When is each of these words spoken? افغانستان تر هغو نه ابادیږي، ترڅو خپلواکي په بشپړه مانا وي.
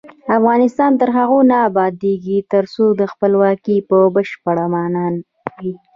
افغانستان 0.37 0.91
تر 0.99 1.09
هغو 1.17 1.39
نه 1.51 1.57
ابادیږي، 1.69 2.37
ترڅو 2.51 2.83
خپلواکي 3.13 3.77
په 3.89 3.97
بشپړه 4.15 4.65
مانا 4.73 5.05
وي. 5.61 5.73